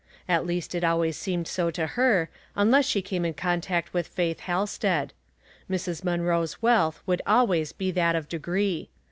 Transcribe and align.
At 0.27 0.47
least 0.47 0.73
it 0.73 0.83
always 0.83 1.15
seemed 1.15 1.47
so 1.47 1.69
to 1.69 1.85
her, 1.89 2.27
unless 2.55 2.87
she 2.87 3.03
came 3.03 3.23
in 3.23 3.35
contact 3.35 3.93
with 3.93 4.07
Faith 4.07 4.39
Halsted. 4.47 5.13
Mrs. 5.69 6.03
Munroe's 6.03 6.59
wealth 6.59 7.03
Avould 7.07 7.21
always 7.27 7.71
be 7.71 7.91
that 7.91 8.15
of 8.15 8.27
degree. 8.27 8.89